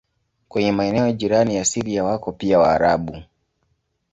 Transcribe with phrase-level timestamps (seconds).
[0.47, 3.23] Kwenye maeneo jirani na Syria wako pia Waarabu.